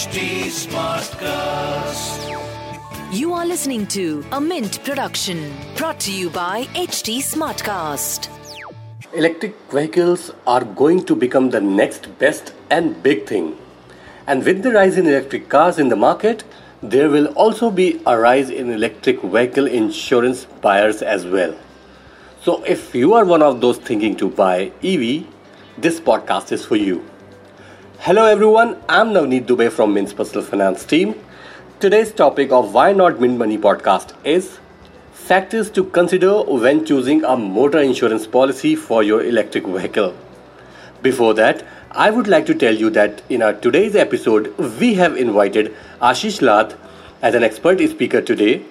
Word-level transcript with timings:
HT 0.00 0.48
Smartcast. 0.48 2.20
You 3.12 3.34
are 3.34 3.44
listening 3.44 3.86
to 3.88 4.24
a 4.32 4.40
Mint 4.40 4.82
production 4.82 5.52
brought 5.76 6.00
to 6.00 6.10
you 6.10 6.30
by 6.30 6.64
HT 6.74 7.18
Smartcast. 7.18 8.30
Electric 9.12 9.54
vehicles 9.70 10.30
are 10.46 10.64
going 10.64 11.04
to 11.04 11.14
become 11.14 11.50
the 11.50 11.60
next 11.60 12.08
best 12.18 12.54
and 12.70 13.02
big 13.02 13.26
thing. 13.26 13.58
And 14.26 14.42
with 14.42 14.62
the 14.62 14.72
rise 14.72 14.96
in 14.96 15.06
electric 15.06 15.50
cars 15.50 15.78
in 15.78 15.90
the 15.90 15.96
market, 15.96 16.44
there 16.82 17.10
will 17.10 17.26
also 17.34 17.70
be 17.70 18.00
a 18.06 18.18
rise 18.18 18.48
in 18.48 18.70
electric 18.70 19.20
vehicle 19.20 19.66
insurance 19.66 20.46
buyers 20.62 21.02
as 21.02 21.26
well. 21.26 21.54
So, 22.40 22.64
if 22.64 22.94
you 22.94 23.12
are 23.12 23.26
one 23.26 23.42
of 23.42 23.60
those 23.60 23.76
thinking 23.76 24.16
to 24.16 24.30
buy 24.30 24.72
EV, 24.82 25.26
this 25.76 26.00
podcast 26.00 26.52
is 26.52 26.64
for 26.64 26.76
you. 26.76 27.09
Hello 28.04 28.24
everyone, 28.24 28.78
I'm 28.88 29.08
Navneet 29.08 29.44
Dubey 29.44 29.70
from 29.70 29.92
Mint's 29.92 30.14
personal 30.14 30.42
finance 30.42 30.86
team. 30.86 31.14
Today's 31.80 32.10
topic 32.10 32.50
of 32.50 32.72
Why 32.72 32.94
Not 32.94 33.20
Mint 33.20 33.36
Money 33.36 33.58
podcast 33.58 34.14
is 34.24 34.58
factors 35.12 35.68
to 35.72 35.84
consider 35.84 36.42
when 36.44 36.86
choosing 36.86 37.22
a 37.24 37.36
motor 37.36 37.78
insurance 37.78 38.26
policy 38.26 38.74
for 38.74 39.02
your 39.02 39.22
electric 39.22 39.66
vehicle. 39.66 40.14
Before 41.02 41.34
that, 41.34 41.62
I 41.90 42.10
would 42.10 42.26
like 42.26 42.46
to 42.46 42.54
tell 42.54 42.74
you 42.74 42.88
that 42.88 43.20
in 43.28 43.42
our 43.42 43.52
today's 43.52 43.94
episode, 43.94 44.56
we 44.80 44.94
have 44.94 45.18
invited 45.18 45.76
Ashish 46.00 46.40
Lath 46.40 46.78
as 47.20 47.34
an 47.34 47.42
expert 47.42 47.86
speaker 47.90 48.22
today. 48.22 48.62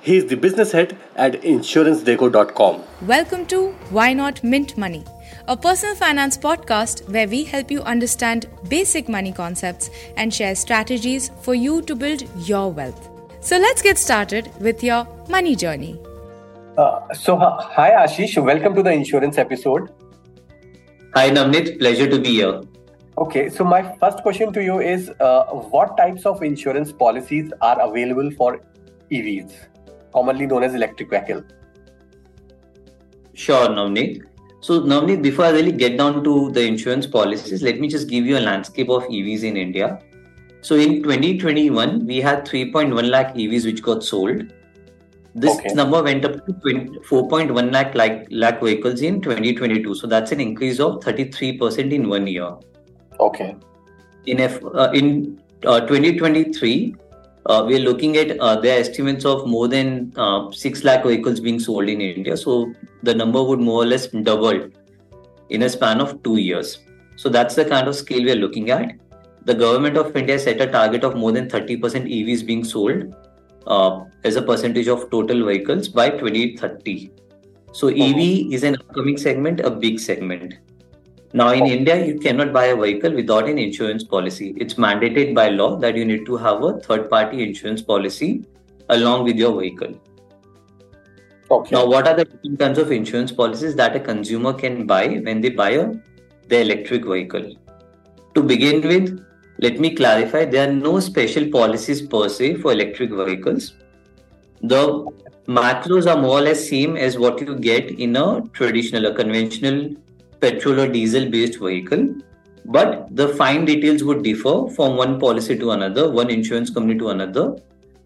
He 0.00 0.16
is 0.16 0.26
the 0.26 0.34
business 0.34 0.72
head 0.72 0.98
at 1.14 1.40
insurancedekho.com. 1.42 2.82
Welcome 3.02 3.46
to 3.46 3.68
Why 3.90 4.12
Not 4.12 4.42
Mint 4.42 4.76
Money, 4.76 5.04
a 5.48 5.56
personal 5.56 5.94
finance 5.94 6.36
podcast 6.36 7.08
where 7.10 7.28
we 7.28 7.44
help 7.44 7.70
you 7.70 7.82
understand 7.82 8.46
basic 8.68 9.08
money 9.08 9.32
concepts 9.32 9.90
and 10.16 10.32
share 10.32 10.54
strategies 10.54 11.30
for 11.40 11.54
you 11.54 11.82
to 11.82 11.94
build 11.94 12.22
your 12.48 12.70
wealth. 12.70 13.08
So 13.40 13.58
let's 13.58 13.82
get 13.82 13.98
started 13.98 14.50
with 14.60 14.82
your 14.82 15.06
money 15.28 15.56
journey. 15.56 16.00
Uh, 16.78 17.12
so, 17.12 17.36
hi 17.36 17.90
Ashish, 17.90 18.42
welcome 18.42 18.74
to 18.74 18.82
the 18.82 18.92
insurance 18.92 19.38
episode. 19.38 19.90
Hi 21.14 21.30
Navneet, 21.30 21.78
pleasure 21.78 22.08
to 22.08 22.18
be 22.20 22.30
here. 22.30 22.60
Okay, 23.18 23.50
so 23.50 23.64
my 23.64 23.82
first 23.98 24.18
question 24.18 24.52
to 24.52 24.62
you 24.62 24.80
is 24.80 25.10
uh, 25.20 25.44
what 25.74 25.96
types 25.96 26.24
of 26.24 26.42
insurance 26.42 26.92
policies 26.92 27.52
are 27.60 27.78
available 27.80 28.30
for 28.30 28.60
EVs? 29.10 29.52
commonly 30.12 30.46
known 30.46 30.62
as 30.62 30.74
electric 30.74 31.10
vehicle? 31.10 31.42
Sure, 33.34 33.68
Navneet. 33.68 34.22
So, 34.62 34.80
Navneet, 34.80 35.22
before 35.22 35.46
I 35.46 35.50
really 35.50 35.72
get 35.72 35.98
down 35.98 36.22
to 36.22 36.52
the 36.52 36.64
insurance 36.64 37.04
policies, 37.04 37.62
let 37.62 37.80
me 37.80 37.88
just 37.88 38.08
give 38.08 38.24
you 38.24 38.38
a 38.38 38.44
landscape 38.48 38.88
of 38.90 39.02
EVs 39.02 39.42
in 39.42 39.56
India. 39.56 39.98
So, 40.60 40.76
in 40.76 41.02
2021, 41.02 42.06
we 42.06 42.20
had 42.20 42.46
3.1 42.46 43.10
lakh 43.10 43.34
EVs 43.34 43.64
which 43.64 43.82
got 43.82 44.04
sold. 44.04 44.52
This 45.34 45.58
okay. 45.58 45.74
number 45.74 46.00
went 46.00 46.24
up 46.24 46.46
to 46.46 46.52
4.1 46.52 47.72
lakh, 47.72 47.96
lakh 47.96 48.28
lakh 48.30 48.62
vehicles 48.62 49.02
in 49.02 49.20
2022. 49.20 49.96
So, 49.96 50.06
that's 50.06 50.30
an 50.30 50.40
increase 50.40 50.78
of 50.78 51.00
33% 51.00 51.92
in 51.92 52.08
one 52.08 52.28
year. 52.28 52.52
Okay. 53.18 53.56
In 54.26 54.38
F, 54.38 54.64
uh, 54.64 54.92
in 54.94 55.42
uh, 55.66 55.80
2023, 55.80 56.94
uh, 57.46 57.64
we 57.66 57.76
are 57.76 57.80
looking 57.80 58.16
at 58.16 58.38
uh, 58.38 58.60
their 58.60 58.78
estimates 58.78 59.24
of 59.24 59.46
more 59.46 59.68
than 59.68 60.12
uh, 60.16 60.50
6 60.50 60.84
lakh 60.84 61.04
vehicles 61.04 61.40
being 61.40 61.58
sold 61.58 61.88
in 61.88 62.00
India. 62.00 62.36
So 62.36 62.72
the 63.02 63.14
number 63.14 63.42
would 63.42 63.60
more 63.60 63.82
or 63.82 63.86
less 63.86 64.06
double 64.06 64.68
in 65.50 65.62
a 65.62 65.68
span 65.68 66.00
of 66.00 66.22
two 66.22 66.36
years. 66.36 66.78
So 67.16 67.28
that's 67.28 67.54
the 67.54 67.64
kind 67.64 67.88
of 67.88 67.96
scale 67.96 68.22
we 68.22 68.32
are 68.32 68.36
looking 68.36 68.70
at. 68.70 68.92
The 69.44 69.54
government 69.54 69.96
of 69.96 70.16
India 70.16 70.38
set 70.38 70.60
a 70.60 70.70
target 70.70 71.02
of 71.02 71.16
more 71.16 71.32
than 71.32 71.48
30% 71.48 71.80
EVs 71.80 72.46
being 72.46 72.64
sold 72.64 73.14
uh, 73.66 74.04
as 74.24 74.36
a 74.36 74.42
percentage 74.42 74.88
of 74.88 75.10
total 75.10 75.44
vehicles 75.44 75.88
by 75.88 76.10
2030. 76.10 77.10
So 77.72 77.88
EV 77.88 78.52
is 78.52 78.62
an 78.62 78.76
upcoming 78.76 79.16
segment, 79.16 79.60
a 79.60 79.70
big 79.70 79.98
segment. 79.98 80.54
Now, 81.34 81.52
in 81.52 81.66
India, 81.66 82.04
you 82.04 82.18
cannot 82.18 82.52
buy 82.52 82.66
a 82.66 82.76
vehicle 82.76 83.14
without 83.14 83.48
an 83.48 83.58
insurance 83.58 84.04
policy. 84.04 84.54
It's 84.58 84.74
mandated 84.74 85.34
by 85.34 85.48
law 85.48 85.76
that 85.76 85.96
you 85.96 86.04
need 86.04 86.26
to 86.26 86.36
have 86.36 86.62
a 86.62 86.78
third 86.80 87.08
party 87.08 87.42
insurance 87.42 87.80
policy 87.80 88.44
along 88.90 89.24
with 89.24 89.36
your 89.36 89.58
vehicle. 89.58 89.98
Okay. 91.50 91.74
Now, 91.74 91.86
what 91.86 92.06
are 92.06 92.14
the 92.14 92.26
different 92.26 92.58
kinds 92.58 92.78
of 92.78 92.92
insurance 92.92 93.32
policies 93.32 93.74
that 93.76 93.96
a 93.96 94.00
consumer 94.00 94.52
can 94.52 94.86
buy 94.86 95.06
when 95.08 95.40
they 95.40 95.48
buy 95.48 95.70
a, 95.70 95.94
the 96.48 96.60
electric 96.60 97.04
vehicle? 97.06 97.54
To 98.34 98.42
begin 98.42 98.86
with, 98.86 99.24
let 99.58 99.80
me 99.80 99.94
clarify 99.94 100.44
there 100.44 100.68
are 100.68 100.72
no 100.72 101.00
special 101.00 101.48
policies 101.48 102.02
per 102.02 102.28
se 102.28 102.56
for 102.56 102.72
electric 102.72 103.10
vehicles. 103.10 103.74
The 104.62 105.06
macros 105.46 106.06
are 106.06 106.20
more 106.20 106.38
or 106.38 106.42
less 106.42 106.68
same 106.68 106.96
as 106.96 107.18
what 107.18 107.40
you 107.40 107.56
get 107.56 107.90
in 107.90 108.16
a 108.16 108.42
traditional, 108.52 109.06
a 109.06 109.14
conventional 109.14 109.94
petrol 110.42 110.80
or 110.80 110.88
diesel 110.88 111.30
based 111.30 111.58
vehicle 111.58 112.06
but 112.64 113.08
the 113.16 113.28
fine 113.28 113.64
details 113.64 114.04
would 114.04 114.22
differ 114.22 114.68
from 114.68 114.96
one 114.96 115.18
policy 115.18 115.58
to 115.58 115.72
another 115.72 116.10
one 116.10 116.30
insurance 116.30 116.70
company 116.70 116.98
to 116.98 117.08
another 117.08 117.56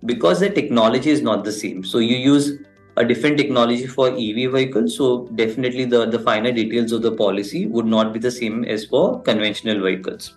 because 0.04 0.40
the 0.40 0.48
technology 0.48 1.10
is 1.10 1.22
not 1.22 1.44
the 1.44 1.52
same. 1.52 1.84
So 1.84 1.98
you 1.98 2.16
use 2.16 2.58
a 2.96 3.04
different 3.04 3.36
technology 3.36 3.86
for 3.86 4.08
ev 4.08 4.52
vehicles 4.52 4.96
so 4.96 5.26
definitely 5.34 5.84
the 5.84 6.06
the 6.06 6.18
finer 6.18 6.50
details 6.50 6.92
of 6.92 7.02
the 7.02 7.12
policy 7.12 7.66
would 7.66 7.84
not 7.84 8.14
be 8.14 8.18
the 8.18 8.30
same 8.30 8.64
as 8.64 8.86
for 8.86 9.20
conventional 9.22 9.82
vehicles. 9.82 10.34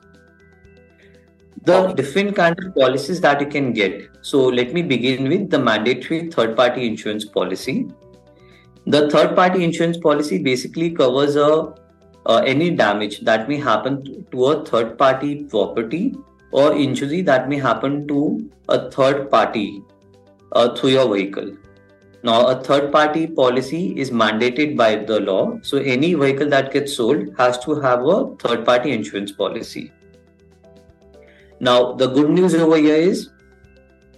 The 1.64 1.94
different 1.94 2.36
kind 2.36 2.58
of 2.60 2.76
policies 2.76 3.22
that 3.22 3.40
you 3.42 3.48
can 3.48 3.74
get. 3.74 4.10
So 4.22 4.46
let 4.48 4.74
me 4.74 4.82
begin 4.82 5.30
with 5.30 5.50
the 5.50 5.60
mandatory 5.60 6.30
third 6.30 6.56
party 6.58 6.88
insurance 6.88 7.26
policy. 7.26 7.88
The 8.88 9.10
third 9.10 9.36
party 9.36 9.64
insurance 9.64 9.98
policy 9.98 10.38
basically 10.40 10.92
covers 10.92 11.36
a 11.36 11.74
uh, 12.26 12.42
any 12.46 12.70
damage 12.72 13.22
that 13.22 13.48
may 13.48 13.58
happen 13.58 14.26
to 14.32 14.46
a 14.46 14.66
third 14.66 14.98
party 14.98 15.44
property 15.46 16.16
or 16.52 16.74
injury 16.74 17.22
that 17.22 17.48
may 17.50 17.58
happen 17.58 18.08
to 18.08 18.50
a 18.70 18.90
third 18.92 19.30
party 19.30 19.84
uh, 20.52 20.76
through 20.76 20.92
your 20.92 21.14
vehicle. 21.14 21.56
Now, 22.22 22.48
a 22.48 22.62
third 22.62 22.92
party 22.92 23.28
policy 23.28 23.98
is 23.98 24.12
mandated 24.12 24.76
by 24.76 24.96
the 24.96 25.22
law. 25.22 25.58
So, 25.62 25.78
any 25.78 26.16
vehicle 26.16 26.50
that 26.50 26.74
gets 26.74 26.98
sold 26.98 27.34
has 27.38 27.58
to 27.60 27.80
have 27.80 28.06
a 28.06 28.36
third 28.36 28.66
party 28.66 28.92
insurance 28.92 29.32
policy. 29.32 29.94
Now, 31.62 31.94
the 31.94 32.08
good 32.08 32.30
news 32.30 32.54
over 32.56 32.78
here 32.78 32.96
is 32.96 33.30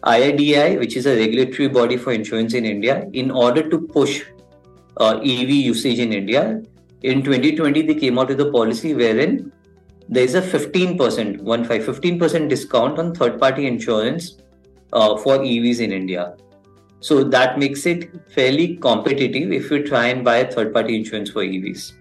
IRDAI, 0.04 0.80
which 0.80 0.96
is 0.96 1.06
a 1.06 1.16
regulatory 1.16 1.68
body 1.68 1.98
for 1.98 2.12
insurance 2.12 2.56
in 2.56 2.66
India, 2.66 3.08
in 3.14 3.30
order 3.30 3.70
to 3.70 3.80
push 3.80 4.24
uh, 4.98 5.20
EV 5.20 5.50
usage 5.50 6.00
in 6.00 6.12
India, 6.12 6.62
in 7.04 7.24
2020 7.24 7.82
they 7.84 7.96
came 7.96 8.20
out 8.20 8.30
with 8.30 8.42
a 8.42 8.52
policy 8.52 8.94
wherein 8.94 9.52
there 10.10 10.24
is 10.24 10.36
a 10.36 10.42
15% 10.42 11.42
one 11.42 11.64
five 11.64 11.84
15% 11.84 12.50
discount 12.50 13.00
on 13.00 13.16
third 13.16 13.40
party 13.40 13.66
insurance 13.66 14.38
uh, 14.94 15.18
for 15.18 15.38
evs 15.40 15.80
in 15.80 15.92
india. 15.92 16.36
So 17.00 17.24
that 17.24 17.58
makes 17.58 17.86
it 17.86 18.10
fairly 18.32 18.78
competitive 18.78 19.52
if 19.52 19.72
you 19.72 19.84
try 19.88 20.08
and 20.08 20.24
buy 20.24 20.38
a 20.38 20.52
third 20.52 20.74
party 20.74 20.96
insurance 20.96 21.32
for 21.32 21.44
evs 21.44 21.94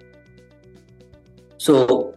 so 1.60 2.14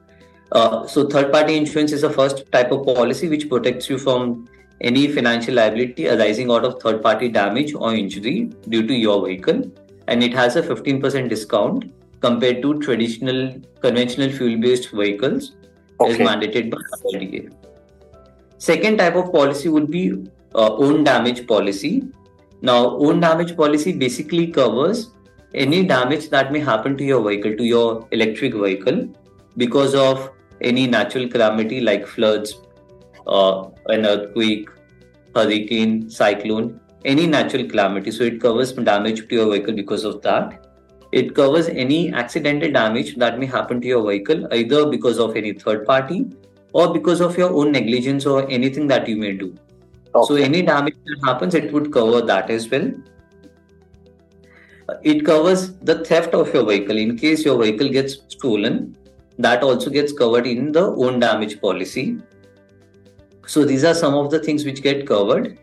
uh, 0.53 0.87
so 0.87 1.05
third 1.07 1.31
party 1.31 1.57
insurance 1.57 1.91
is 1.91 2.01
the 2.01 2.09
first 2.09 2.49
type 2.51 2.71
of 2.71 2.85
policy 2.85 3.27
which 3.27 3.49
protects 3.49 3.89
you 3.89 3.97
from 3.97 4.47
any 4.79 5.07
financial 5.07 5.55
liability 5.55 6.07
arising 6.07 6.49
out 6.49 6.63
of 6.63 6.81
third 6.81 7.01
party 7.03 7.27
damage 7.27 7.73
or 7.73 7.93
injury 7.93 8.51
due 8.69 8.87
to 8.87 8.93
your 8.93 9.25
vehicle. 9.25 9.63
And 10.07 10.23
it 10.23 10.33
has 10.33 10.55
a 10.55 10.61
15% 10.61 11.27
discount 11.27 11.91
compared 12.23 12.61
to 12.65 12.73
traditional 12.79 13.39
conventional 13.85 14.31
fuel 14.37 14.57
based 14.65 14.89
vehicles 14.91 15.51
okay. 15.99 16.11
is 16.11 16.17
mandated 16.27 16.71
by 16.73 16.77
IRDA. 16.99 17.53
Second 18.57 18.97
type 18.97 19.15
of 19.15 19.31
policy 19.31 19.69
would 19.69 19.89
be 19.91 20.03
uh, 20.55 20.75
own 20.75 21.03
damage 21.03 21.45
policy. 21.47 22.03
Now, 22.61 22.97
own 23.07 23.19
damage 23.19 23.57
policy 23.57 23.91
basically 23.91 24.47
covers 24.47 25.11
any 25.53 25.83
damage 25.85 26.29
that 26.29 26.51
may 26.51 26.59
happen 26.59 26.97
to 26.97 27.03
your 27.03 27.21
vehicle, 27.27 27.57
to 27.57 27.63
your 27.63 28.07
electric 28.11 28.53
vehicle, 28.53 29.07
because 29.57 29.93
of 29.93 30.31
any 30.61 30.87
natural 30.87 31.27
calamity 31.27 31.81
like 31.81 32.07
floods, 32.07 32.55
uh, 33.27 33.69
an 33.87 34.05
earthquake, 34.05 34.69
hurricane, 35.35 36.09
cyclone, 36.09 36.79
any 37.03 37.27
natural 37.27 37.67
calamity. 37.67 38.11
So 38.11 38.23
it 38.23 38.39
covers 38.39 38.71
damage 38.71 39.27
to 39.27 39.35
your 39.35 39.51
vehicle 39.51 39.75
because 39.75 40.05
of 40.05 40.21
that. 40.21 40.72
It 41.21 41.35
covers 41.35 41.67
any 41.69 42.11
accidental 42.11 42.71
damage 42.71 43.15
that 43.17 43.37
may 43.37 43.45
happen 43.45 43.79
to 43.81 43.87
your 43.87 44.09
vehicle, 44.09 44.47
either 44.51 44.87
because 44.87 45.19
of 45.19 45.35
any 45.35 45.53
third 45.53 45.85
party 45.85 46.25
or 46.73 46.91
because 46.91 47.21
of 47.21 47.37
your 47.37 47.51
own 47.51 47.71
negligence 47.71 48.25
or 48.25 48.49
anything 48.49 48.87
that 48.87 49.07
you 49.07 49.15
may 49.17 49.33
do. 49.33 49.55
Okay. 50.15 50.27
So, 50.27 50.35
any 50.35 50.63
damage 50.63 50.95
that 51.05 51.19
happens, 51.23 51.53
it 51.53 51.71
would 51.71 51.93
cover 51.93 52.21
that 52.21 52.49
as 52.49 52.67
well. 52.67 52.91
It 55.03 55.23
covers 55.23 55.73
the 55.91 56.03
theft 56.03 56.33
of 56.33 56.51
your 56.51 56.65
vehicle 56.65 56.97
in 56.97 57.15
case 57.15 57.45
your 57.45 57.61
vehicle 57.61 57.89
gets 57.89 58.17
stolen. 58.29 58.97
That 59.37 59.61
also 59.61 59.91
gets 59.91 60.13
covered 60.13 60.47
in 60.47 60.71
the 60.71 60.87
own 60.95 61.19
damage 61.19 61.61
policy. 61.61 62.17
So 63.45 63.65
these 63.65 63.83
are 63.83 63.93
some 63.93 64.15
of 64.15 64.31
the 64.31 64.39
things 64.39 64.65
which 64.65 64.81
get 64.81 65.05
covered. 65.05 65.59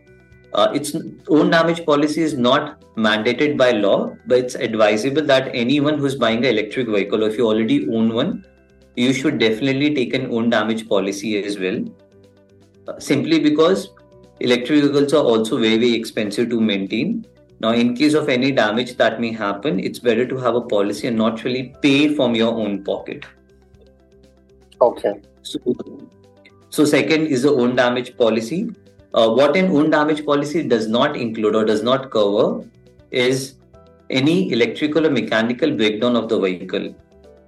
Uh, 0.53 0.69
its 0.73 0.95
own 1.29 1.49
damage 1.49 1.85
policy 1.85 2.21
is 2.21 2.33
not 2.33 2.81
mandated 2.95 3.57
by 3.57 3.71
law, 3.71 4.15
but 4.27 4.37
it's 4.37 4.55
advisable 4.55 5.21
that 5.23 5.49
anyone 5.53 5.97
who's 5.97 6.15
buying 6.15 6.39
an 6.39 6.45
electric 6.45 6.87
vehicle, 6.87 7.23
or 7.23 7.29
if 7.29 7.37
you 7.37 7.47
already 7.47 7.87
own 7.93 8.13
one, 8.13 8.45
you 8.95 9.13
should 9.13 9.37
definitely 9.39 9.95
take 9.95 10.13
an 10.13 10.29
own 10.31 10.49
damage 10.49 10.89
policy 10.89 11.41
as 11.41 11.57
well. 11.57 11.83
Uh, 12.87 12.99
simply 12.99 13.39
because 13.39 13.91
electric 14.41 14.81
vehicles 14.81 15.13
are 15.13 15.23
also 15.23 15.57
very, 15.57 15.77
very 15.77 15.93
expensive 15.93 16.49
to 16.49 16.59
maintain. 16.59 17.25
Now, 17.61 17.71
in 17.71 17.95
case 17.95 18.15
of 18.15 18.27
any 18.27 18.51
damage 18.51 18.97
that 18.97 19.21
may 19.21 19.31
happen, 19.31 19.79
it's 19.79 19.99
better 19.99 20.25
to 20.25 20.37
have 20.37 20.55
a 20.55 20.61
policy 20.61 21.07
and 21.07 21.15
not 21.15 21.43
really 21.43 21.75
pay 21.81 22.13
from 22.15 22.35
your 22.35 22.53
own 22.53 22.83
pocket. 22.83 23.23
Okay. 24.81 25.21
So, 25.43 25.59
so 26.69 26.85
second 26.85 27.27
is 27.27 27.43
the 27.43 27.51
own 27.51 27.75
damage 27.75 28.17
policy. 28.17 28.71
Uh, 29.13 29.29
what 29.29 29.57
an 29.57 29.65
own 29.75 29.89
damage 29.89 30.25
policy 30.25 30.63
does 30.63 30.87
not 30.87 31.17
include 31.17 31.55
or 31.55 31.65
does 31.65 31.83
not 31.83 32.09
cover 32.11 32.63
is 33.11 33.55
any 34.09 34.51
electrical 34.51 35.05
or 35.05 35.09
mechanical 35.09 35.75
breakdown 35.75 36.15
of 36.15 36.29
the 36.29 36.39
vehicle. 36.39 36.95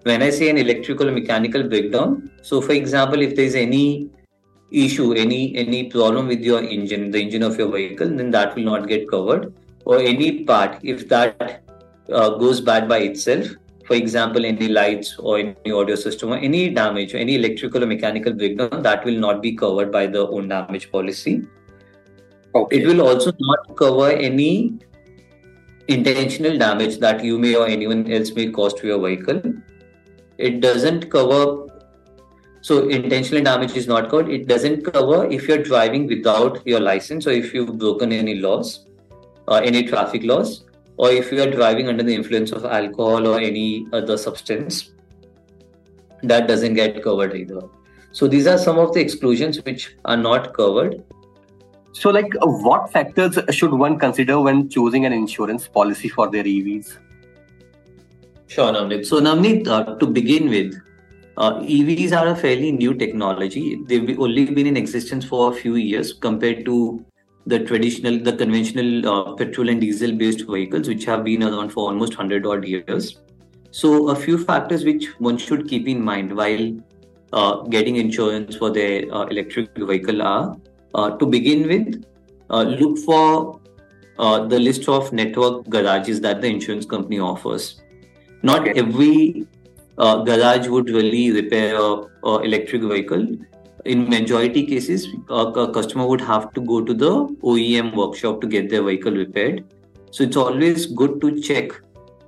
When 0.03 0.21
I 0.21 0.29
say 0.29 0.49
an 0.49 0.57
electrical 0.57 1.07
or 1.07 1.11
mechanical 1.13 1.63
breakdown, 1.63 2.29
so 2.41 2.59
for 2.59 2.73
example, 2.73 3.21
if 3.21 3.35
there 3.35 3.45
is 3.45 3.55
any 3.55 4.09
issue, 4.71 5.13
any 5.13 5.55
any 5.55 5.89
problem 5.89 6.27
with 6.27 6.41
your 6.41 6.61
engine, 6.61 7.11
the 7.11 7.21
engine 7.21 7.43
of 7.43 7.57
your 7.57 7.71
vehicle, 7.71 8.09
then 8.09 8.31
that 8.31 8.55
will 8.55 8.63
not 8.63 8.87
get 8.87 9.09
covered. 9.09 9.53
Or 9.85 9.99
any 9.99 10.43
part, 10.43 10.79
if 10.83 11.07
that 11.09 11.63
uh, 12.11 12.29
goes 12.31 12.59
bad 12.59 12.89
by 12.89 12.99
itself, 12.99 13.47
for 13.85 13.95
example, 13.95 14.45
any 14.45 14.67
lights 14.67 15.17
or 15.19 15.39
any 15.39 15.71
audio 15.71 15.95
system 15.95 16.31
or 16.33 16.37
any 16.37 16.69
damage, 16.69 17.13
or 17.13 17.17
any 17.17 17.35
electrical 17.35 17.83
or 17.83 17.87
mechanical 17.87 18.33
breakdown, 18.33 18.81
that 18.81 19.03
will 19.05 19.19
not 19.19 19.41
be 19.41 19.53
covered 19.53 19.91
by 19.91 20.07
the 20.07 20.27
own 20.27 20.47
damage 20.47 20.91
policy. 20.91 21.45
Okay. 22.55 22.77
It 22.77 22.87
will 22.87 23.01
also 23.01 23.31
not 23.39 23.75
cover 23.75 24.11
any 24.11 24.79
intentional 25.87 26.57
damage 26.57 26.99
that 26.99 27.23
you 27.23 27.37
may 27.37 27.55
or 27.55 27.67
anyone 27.67 28.09
else 28.11 28.31
may 28.33 28.49
cause 28.51 28.73
to 28.75 28.87
your 28.87 28.99
vehicle. 29.05 29.41
It 30.37 30.61
doesn't 30.61 31.09
cover 31.09 31.67
so 32.61 32.87
intentional 32.87 33.43
damage 33.43 33.75
is 33.75 33.87
not 33.87 34.09
covered. 34.09 34.29
It 34.29 34.47
doesn't 34.47 34.85
cover 34.85 35.25
if 35.25 35.49
you're 35.49 35.61
driving 35.61 36.07
without 36.07 36.65
your 36.65 36.79
license 36.79 37.27
or 37.27 37.31
if 37.31 37.53
you've 37.53 37.77
broken 37.77 38.13
any 38.13 38.35
laws, 38.35 38.85
uh, 39.49 39.55
any 39.55 39.83
traffic 39.83 40.23
laws, 40.23 40.63
or 40.97 41.09
if 41.09 41.31
you 41.31 41.41
are 41.41 41.49
driving 41.49 41.87
under 41.87 42.03
the 42.03 42.13
influence 42.13 42.51
of 42.51 42.65
alcohol 42.65 43.27
or 43.27 43.39
any 43.39 43.87
other 43.93 44.17
substance. 44.17 44.91
That 46.21 46.47
doesn't 46.47 46.75
get 46.75 47.03
covered 47.03 47.35
either. 47.35 47.61
So 48.11 48.27
these 48.27 48.47
are 48.47 48.57
some 48.57 48.77
of 48.77 48.93
the 48.93 49.01
exclusions 49.01 49.63
which 49.65 49.95
are 50.05 50.15
not 50.15 50.53
covered. 50.53 51.03
So, 51.93 52.09
like, 52.09 52.33
uh, 52.41 52.47
what 52.47 52.91
factors 52.91 53.37
should 53.51 53.71
one 53.71 53.99
consider 53.99 54.39
when 54.39 54.67
choosing 54.67 55.05
an 55.05 55.13
insurance 55.13 55.67
policy 55.67 56.09
for 56.09 56.29
their 56.29 56.43
EVs? 56.43 56.97
Sure, 58.47 58.71
Navneet. 58.73 59.05
So, 59.05 59.21
Navneet, 59.21 59.67
uh, 59.67 59.95
to 59.99 60.07
begin 60.07 60.49
with, 60.49 60.75
uh, 61.37 61.59
EVs 61.59 62.11
are 62.19 62.27
a 62.29 62.35
fairly 62.35 62.71
new 62.71 62.95
technology. 62.95 63.79
They've 63.85 64.19
only 64.19 64.45
been 64.45 64.65
in 64.67 64.75
existence 64.75 65.25
for 65.25 65.51
a 65.51 65.55
few 65.55 65.75
years 65.75 66.13
compared 66.13 66.65
to 66.65 67.05
the 67.45 67.59
traditional, 67.59 68.19
the 68.19 68.33
conventional 68.33 69.07
uh, 69.07 69.33
petrol 69.35 69.69
and 69.69 69.81
diesel 69.81 70.13
based 70.13 70.45
vehicles, 70.47 70.87
which 70.87 71.05
have 71.05 71.23
been 71.23 71.43
around 71.43 71.69
for 71.71 71.89
almost 71.89 72.13
100 72.13 72.45
odd 72.45 72.65
years. 72.65 73.19
So, 73.71 74.09
a 74.09 74.15
few 74.15 74.37
factors 74.37 74.85
which 74.85 75.07
one 75.19 75.37
should 75.37 75.67
keep 75.67 75.87
in 75.87 76.01
mind 76.01 76.35
while 76.35 76.77
uh, 77.33 77.61
getting 77.63 77.95
insurance 77.95 78.55
for 78.55 78.69
their 78.69 79.11
uh, 79.13 79.25
electric 79.25 79.75
vehicle 79.75 80.21
are 80.21 80.55
uh, 80.93 81.17
to 81.17 81.25
begin 81.25 81.67
with, 81.67 82.05
uh, 82.49 82.63
look 82.63 82.97
for 82.99 83.59
uh, 84.19 84.45
the 84.45 84.59
list 84.59 84.87
of 84.87 85.11
network 85.11 85.67
garages 85.69 86.21
that 86.21 86.41
the 86.41 86.47
insurance 86.47 86.85
company 86.85 87.19
offers. 87.19 87.81
Not 88.43 88.67
every 88.67 89.47
uh, 89.97 90.23
garage 90.23 90.67
would 90.67 90.89
really 90.89 91.31
repair 91.31 91.75
a, 91.75 92.03
a 92.23 92.39
electric 92.39 92.83
vehicle. 92.83 93.27
In 93.85 94.09
majority 94.09 94.65
cases, 94.65 95.07
a, 95.29 95.33
a 95.33 95.73
customer 95.73 96.07
would 96.07 96.21
have 96.21 96.53
to 96.53 96.61
go 96.61 96.83
to 96.83 96.93
the 96.93 97.11
OEM 97.43 97.95
workshop 97.95 98.39
to 98.41 98.47
get 98.47 98.69
their 98.69 98.83
vehicle 98.83 99.11
repaired. 99.13 99.65
So 100.11 100.23
it's 100.23 100.37
always 100.37 100.85
good 100.85 101.19
to 101.21 101.41
check 101.41 101.71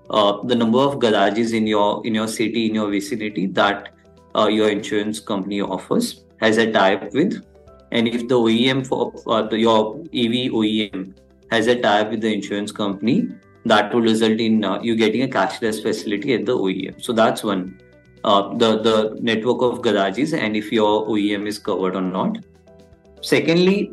uh, 0.10 0.42
the 0.44 0.56
number 0.56 0.80
of 0.80 1.00
garages 1.00 1.54
in 1.54 1.66
your 1.66 2.06
in 2.06 2.16
your 2.16 2.28
city, 2.28 2.68
in 2.68 2.76
your 2.76 2.90
vicinity 2.90 3.48
that 3.48 3.94
uh, 4.36 4.48
your 4.48 4.70
insurance 4.70 5.20
company 5.20 5.62
offers 5.62 6.26
has 6.42 6.58
a 6.58 6.72
tie-up 6.72 7.14
with, 7.14 7.44
and 7.92 8.08
if 8.08 8.28
the 8.28 8.36
OEM 8.36 8.86
for 8.86 9.14
uh, 9.28 9.48
your 9.52 10.00
EV 10.14 10.52
OEM 10.52 11.14
has 11.52 11.68
a 11.68 11.80
tie-up 11.80 12.12
with 12.12 12.22
the 12.22 12.34
insurance 12.34 12.72
company, 12.72 13.30
that 13.66 13.94
will 13.94 14.02
result 14.02 14.40
in 14.40 14.64
uh, 14.64 14.80
you 14.82 14.96
getting 14.96 15.24
a 15.24 15.28
cashless 15.28 15.82
facility 15.82 16.34
at 16.34 16.46
the 16.46 16.58
OEM. 16.58 17.02
So 17.02 17.14
that's 17.14 17.44
one. 17.44 17.80
Uh, 18.26 18.56
the 18.58 18.68
the 18.86 19.18
network 19.22 19.62
of 19.62 19.82
garages 19.84 20.34
and 20.34 20.56
if 20.60 20.72
your 20.72 21.06
OEM 21.08 21.48
is 21.48 21.60
covered 21.60 21.96
or 21.96 22.02
not. 22.02 22.40
Secondly, 23.22 23.92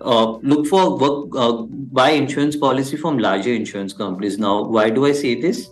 uh, 0.00 0.32
look 0.52 0.66
for 0.66 0.98
work 1.02 1.36
uh, 1.36 1.52
buy 1.98 2.08
insurance 2.10 2.56
policy 2.56 2.96
from 2.96 3.18
larger 3.18 3.52
insurance 3.52 3.92
companies. 3.92 4.38
Now, 4.38 4.62
why 4.64 4.90
do 4.90 5.06
I 5.06 5.12
say 5.12 5.40
this? 5.40 5.70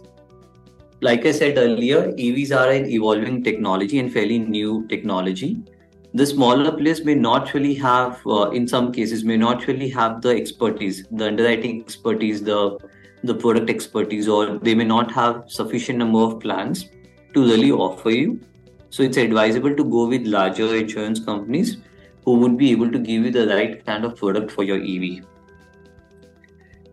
Like 1.01 1.27
I 1.27 1.33
said 1.33 1.59
earlier, 1.59 2.13
EVs 2.13 2.57
are 2.57 2.71
an 2.71 2.87
evolving 2.87 3.43
technology 3.43 3.99
and 3.99 4.13
fairly 4.13 4.39
new 4.39 4.87
technology. 4.87 5.59
The 6.15 6.27
smaller 6.27 6.71
players 6.71 7.05
may 7.05 7.17
not 7.17 7.53
really 7.53 7.75
have, 7.75 8.25
uh, 8.27 8.51
in 8.51 8.69
some 8.69 8.93
cases, 8.93 9.25
may 9.25 9.37
not 9.37 9.67
really 9.67 9.89
have 9.89 10.23
the 10.23 10.37
expertise, 10.37 11.05
the 11.11 11.27
underwriting 11.27 11.81
expertise, 11.81 12.43
the 12.43 12.79
the 13.25 13.35
product 13.35 13.71
expertise, 13.71 14.29
or 14.29 14.59
they 14.59 14.75
may 14.75 14.85
not 14.85 15.11
have 15.13 15.45
sufficient 15.49 15.99
number 15.99 16.21
of 16.21 16.41
plans 16.41 16.89
to 17.35 17.43
really 17.43 17.71
offer 17.71 18.11
you. 18.11 18.41
So 18.91 19.03
it's 19.03 19.17
advisable 19.17 19.75
to 19.75 19.85
go 19.85 20.09
with 20.09 20.27
larger 20.27 20.75
insurance 20.75 21.21
companies 21.25 21.77
who 22.25 22.35
would 22.35 22.57
be 22.57 22.71
able 22.71 22.91
to 22.91 22.99
give 22.99 23.25
you 23.25 23.31
the 23.31 23.47
right 23.47 23.85
kind 23.85 24.05
of 24.05 24.17
product 24.17 24.51
for 24.51 24.65
your 24.65 24.79
EV. 24.79 25.25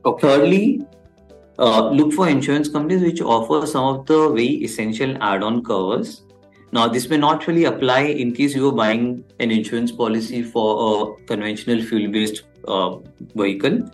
Okay. 0.06 0.28
Thirdly, 0.28 0.86
uh, 1.60 1.90
look 1.90 2.14
for 2.14 2.30
insurance 2.30 2.70
companies 2.70 3.02
which 3.02 3.22
offer 3.22 3.66
some 3.66 3.84
of 3.84 4.06
the 4.06 4.30
very 4.30 4.64
essential 4.64 5.18
add-on 5.22 5.64
covers. 5.64 6.24
Now, 6.72 6.88
this 6.88 7.10
may 7.10 7.18
not 7.18 7.48
really 7.48 7.64
apply 7.64 8.02
in 8.02 8.34
case 8.34 8.54
you 8.54 8.70
are 8.70 8.74
buying 8.74 9.24
an 9.40 9.52
insurance 9.52 9.92
policy 9.92 10.44
for 10.44 10.68
a 11.18 11.26
conventional 11.26 11.82
fuel-based 11.82 12.44
uh, 12.68 12.98
vehicle, 13.36 13.90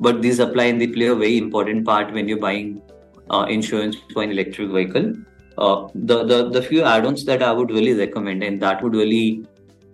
but 0.00 0.22
these 0.22 0.38
apply 0.38 0.64
and 0.64 0.80
they 0.80 0.86
play 0.86 1.06
a 1.06 1.14
very 1.14 1.38
important 1.38 1.84
part 1.84 2.12
when 2.12 2.28
you're 2.28 2.38
buying 2.38 2.82
uh, 3.30 3.46
insurance 3.48 3.96
for 4.12 4.22
an 4.22 4.30
electric 4.30 4.70
vehicle. 4.70 5.14
Uh, 5.58 5.88
the, 5.94 6.24
the 6.24 6.50
the 6.50 6.62
few 6.62 6.82
add-ons 6.84 7.24
that 7.24 7.42
I 7.42 7.52
would 7.52 7.70
really 7.70 7.94
recommend, 7.94 8.42
and 8.42 8.60
that 8.60 8.82
would 8.82 8.94
really 8.94 9.46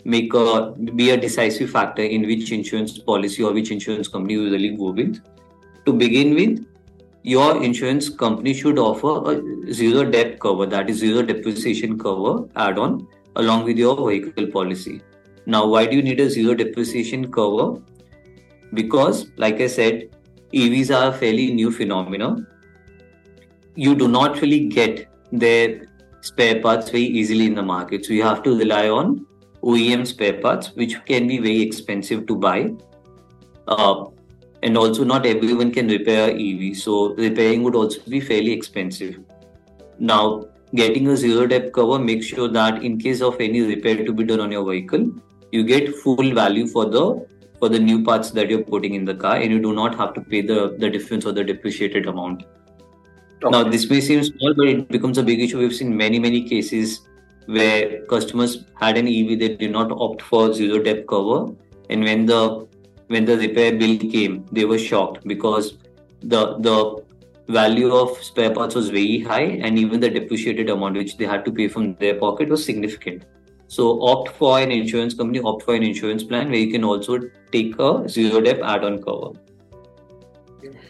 make 0.04 0.34
a 0.34 0.72
be 0.96 1.10
a 1.10 1.16
decisive 1.16 1.70
factor 1.70 2.02
in 2.02 2.26
which 2.26 2.50
insurance 2.50 2.98
policy 2.98 3.42
or 3.44 3.52
which 3.52 3.70
insurance 3.70 4.08
company 4.08 4.34
you 4.34 4.50
really 4.50 4.70
go 4.76 4.90
with. 4.90 5.20
To 5.86 5.92
begin 5.92 6.34
with, 6.34 6.66
your 7.22 7.62
insurance 7.62 8.08
company 8.08 8.54
should 8.54 8.78
offer 8.78 9.32
a 9.32 9.72
zero 9.72 10.04
dep 10.10 10.40
cover, 10.40 10.66
that 10.66 10.90
is 10.90 10.98
zero 10.98 11.22
depreciation 11.22 11.96
cover 11.98 12.48
add-on 12.56 13.06
along 13.36 13.64
with 13.64 13.78
your 13.78 13.96
vehicle 14.08 14.48
policy. 14.48 15.00
Now, 15.46 15.66
why 15.66 15.86
do 15.86 15.96
you 15.96 16.02
need 16.02 16.20
a 16.20 16.28
zero 16.28 16.54
depreciation 16.54 17.30
cover? 17.30 17.80
Because, 18.74 19.26
like 19.36 19.60
I 19.60 19.66
said, 19.66 20.10
EVs 20.52 20.90
are 20.94 21.10
a 21.10 21.12
fairly 21.12 21.52
new 21.52 21.70
phenomenon. 21.70 22.46
You 23.74 23.94
do 23.94 24.08
not 24.08 24.40
really 24.40 24.66
get 24.68 25.08
their 25.30 25.86
spare 26.20 26.60
parts 26.60 26.90
very 26.90 27.04
easily 27.04 27.46
in 27.46 27.54
the 27.54 27.62
market. 27.62 28.04
So 28.04 28.12
you 28.12 28.22
have 28.22 28.42
to 28.44 28.56
rely 28.56 28.88
on 28.88 29.26
OEM 29.62 30.06
spare 30.06 30.40
parts, 30.40 30.74
which 30.74 31.04
can 31.04 31.26
be 31.26 31.38
very 31.38 31.60
expensive 31.60 32.26
to 32.26 32.36
buy. 32.36 32.72
Uh, 33.66 34.06
and 34.62 34.76
also, 34.76 35.04
not 35.04 35.26
everyone 35.26 35.72
can 35.72 35.88
repair 35.88 36.30
EV, 36.30 36.76
so 36.76 37.14
repairing 37.14 37.62
would 37.64 37.74
also 37.74 38.00
be 38.08 38.20
fairly 38.20 38.52
expensive. 38.52 39.18
Now, 39.98 40.44
getting 40.74 41.08
a 41.08 41.16
zero 41.16 41.46
dep 41.46 41.72
cover 41.72 41.98
makes 41.98 42.26
sure 42.26 42.48
that 42.48 42.82
in 42.82 42.98
case 42.98 43.20
of 43.20 43.40
any 43.40 43.60
repair 43.60 44.04
to 44.04 44.12
be 44.12 44.24
done 44.24 44.40
on 44.40 44.52
your 44.52 44.64
vehicle, 44.70 45.12
you 45.50 45.64
get 45.64 45.94
full 45.96 46.32
value 46.32 46.66
for 46.66 46.84
the 46.86 47.26
for 47.62 47.68
the 47.68 47.78
new 47.78 48.02
parts 48.02 48.32
that 48.36 48.50
you're 48.50 48.64
putting 48.64 48.94
in 48.94 49.04
the 49.04 49.14
car, 49.14 49.36
and 49.36 49.52
you 49.52 49.60
do 49.64 49.72
not 49.72 49.94
have 49.94 50.14
to 50.14 50.20
pay 50.30 50.40
the 50.46 50.62
the 50.84 50.88
difference 50.94 51.26
or 51.30 51.32
the 51.34 51.44
depreciated 51.50 52.08
amount. 52.12 52.40
Now, 53.54 53.60
this 53.74 53.84
may 53.92 54.00
seem 54.06 54.24
small, 54.28 54.56
but 54.60 54.70
it 54.70 54.88
becomes 54.94 55.20
a 55.22 55.24
big 55.28 55.42
issue. 55.44 55.60
We've 55.60 55.76
seen 55.76 55.92
many, 56.00 56.18
many 56.24 56.40
cases 56.48 56.96
where 57.58 58.00
customers 58.12 58.56
had 58.80 58.98
an 59.02 59.10
EV, 59.12 59.38
they 59.38 59.50
did 59.62 59.72
not 59.76 59.94
opt 60.06 60.24
for 60.32 60.42
zero 60.58 60.80
dep 60.88 61.06
cover, 61.14 61.38
and 61.90 62.08
when 62.10 62.26
the 62.32 62.42
when 63.16 63.30
the 63.30 63.38
repair 63.44 63.78
bill 63.84 63.96
came, 64.16 64.42
they 64.58 64.66
were 64.72 64.82
shocked 64.88 65.22
because 65.34 65.72
the 66.34 66.42
the 66.68 66.76
value 67.60 67.92
of 68.00 68.18
spare 68.30 68.52
parts 68.58 68.80
was 68.80 68.90
very 68.98 69.20
high, 69.30 69.46
and 69.68 69.84
even 69.84 70.04
the 70.08 70.10
depreciated 70.18 70.74
amount 70.76 71.02
which 71.04 71.16
they 71.22 71.30
had 71.36 71.46
to 71.50 71.56
pay 71.62 71.68
from 71.78 71.94
their 72.06 72.18
pocket 72.26 72.56
was 72.56 72.66
significant. 72.72 73.24
So 73.72 74.02
opt 74.02 74.36
for 74.36 74.60
an 74.60 74.70
insurance 74.70 75.14
company, 75.14 75.40
opt 75.40 75.62
for 75.62 75.74
an 75.74 75.82
insurance 75.82 76.22
plan 76.22 76.50
where 76.50 76.58
you 76.58 76.70
can 76.70 76.84
also 76.84 77.18
take 77.52 77.78
a 77.78 78.06
zero 78.06 78.42
dep 78.42 78.60
add-on 78.62 79.02
cover. 79.02 79.30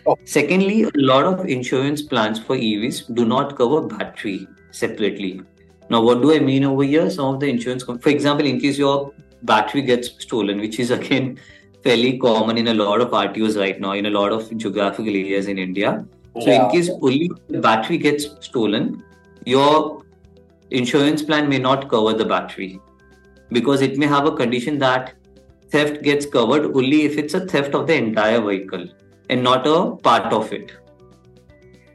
Oh. 0.05 0.17
Secondly, 0.25 0.83
a 0.83 0.91
lot 0.97 1.25
of 1.25 1.47
insurance 1.47 2.03
plans 2.03 2.41
for 2.41 2.57
EVs 2.57 3.15
do 3.15 3.25
not 3.25 3.57
cover 3.57 3.83
battery 3.83 4.49
separately. 4.73 5.43
Now, 5.91 6.03
what 6.03 6.23
do 6.23 6.35
I 6.35 6.41
mean 6.41 6.65
over 6.65 6.83
here? 6.83 7.09
Some 7.09 7.37
of 7.37 7.39
the 7.39 7.47
insurance, 7.47 7.85
for 7.85 8.09
example, 8.09 8.47
in 8.47 8.59
case 8.59 8.79
your 8.79 9.15
battery 9.43 9.83
gets 9.83 10.11
stolen, 10.19 10.59
which 10.59 10.81
is 10.81 10.91
again 10.91 11.39
fairly 11.85 12.19
common 12.19 12.59
in 12.59 12.67
a 12.67 12.75
lot 12.75 13.01
of 13.01 13.11
RTOs 13.11 13.57
right 13.57 13.81
now, 13.81 13.93
in 13.93 14.07
a 14.07 14.11
lot 14.11 14.33
of 14.33 14.57
geographical 14.57 15.15
areas 15.15 15.47
in 15.47 15.57
India. 15.57 16.05
So, 16.41 16.49
yeah. 16.49 16.65
in 16.65 16.71
case 16.73 16.91
only 16.91 17.31
the 17.49 17.61
battery 17.61 17.99
gets 17.99 18.27
stolen, 18.41 19.05
your 19.45 20.02
insurance 20.77 21.23
plan 21.23 21.49
may 21.49 21.59
not 21.59 21.89
cover 21.89 22.13
the 22.13 22.25
battery 22.25 22.81
because 23.51 23.83
it 23.83 23.99
may 23.99 24.07
have 24.07 24.27
a 24.27 24.37
condition 24.37 24.79
that 24.79 25.15
theft 25.71 26.03
gets 26.03 26.27
covered 26.27 26.65
only 26.77 27.03
if 27.03 27.19
it's 27.19 27.35
a 27.35 27.41
theft 27.41 27.75
of 27.75 27.87
the 27.87 27.95
entire 27.95 28.41
vehicle 28.41 28.87
and 29.31 29.43
not 29.43 29.67
a 29.67 29.97
part 29.97 30.33
of 30.33 30.53
it. 30.53 30.73